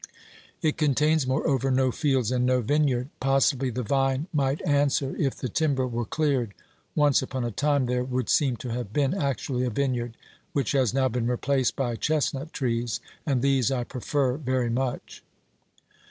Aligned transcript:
It 0.63 0.79
contains, 0.79 1.27
moreover, 1.27 1.69
no 1.69 1.91
fields 1.91 2.31
and 2.31 2.43
no 2.43 2.61
vineyard. 2.61 3.09
Possibly 3.19 3.69
the 3.69 3.83
vine 3.83 4.25
might 4.33 4.59
answer 4.65 5.15
if 5.15 5.35
the 5.35 5.47
timber 5.47 5.85
were 5.85 6.05
cleared; 6.05 6.55
once 6.95 7.21
upon 7.21 7.43
a 7.45 7.51
time 7.51 7.85
there 7.85 8.03
would 8.03 8.27
seem 8.27 8.55
to 8.65 8.69
have 8.69 8.93
been 8.93 9.13
actually 9.13 9.63
a 9.63 9.69
vineyard, 9.69 10.17
which 10.53 10.71
has 10.71 10.91
now 10.91 11.07
been 11.07 11.27
replaced 11.27 11.75
by 11.75 11.95
chestnut 11.97 12.51
trees, 12.51 12.99
and 13.27 13.43
these 13.43 13.69
I 13.69 13.83
prefer 13.83 14.37
very 14.37 14.71
much. 14.71 15.23